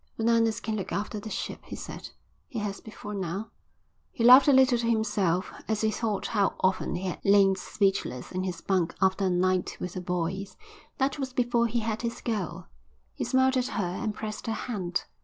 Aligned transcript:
"Bananas 0.17 0.59
can 0.59 0.77
look 0.77 0.91
after 0.91 1.19
the 1.19 1.29
ship," 1.29 1.63
he 1.65 1.75
said. 1.75 2.09
"He 2.47 2.57
has 2.57 2.81
before 2.81 3.13
now." 3.13 3.51
He 4.11 4.23
laughed 4.23 4.47
a 4.47 4.51
little 4.51 4.79
to 4.79 4.89
himself 4.89 5.53
as 5.67 5.81
he 5.81 5.91
thought 5.91 6.25
how 6.25 6.55
often 6.61 6.95
he 6.95 7.07
had 7.09 7.19
lain 7.23 7.55
speechless 7.55 8.31
in 8.31 8.43
his 8.43 8.61
bunk 8.61 8.95
after 8.99 9.25
a 9.25 9.29
night 9.29 9.77
with 9.79 9.93
the 9.93 10.01
boys. 10.01 10.57
That 10.97 11.19
was 11.19 11.33
before 11.33 11.67
he 11.67 11.81
had 11.81 12.01
his 12.01 12.19
girl. 12.21 12.67
He 13.13 13.23
smiled 13.23 13.57
at 13.57 13.67
her 13.77 13.85
and 13.85 14.15
pressed 14.15 14.47
her 14.47 14.53
hand. 14.53 15.05